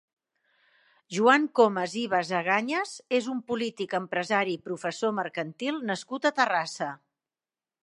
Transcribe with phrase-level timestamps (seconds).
[1.17, 6.93] Joan Comas i Basagañas és un polític, empresari i professor mercantil nascut a Terrassa.